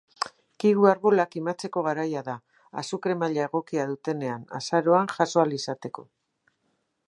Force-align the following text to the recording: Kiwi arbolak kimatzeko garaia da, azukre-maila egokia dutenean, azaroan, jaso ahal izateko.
Kiwi 0.61 0.87
arbolak 0.91 1.29
kimatzeko 1.35 1.83
garaia 1.87 2.23
da, 2.29 2.35
azukre-maila 2.83 3.45
egokia 3.49 3.87
dutenean, 3.93 4.49
azaroan, 4.61 5.15
jaso 5.19 5.43
ahal 5.43 5.55
izateko. 5.63 6.11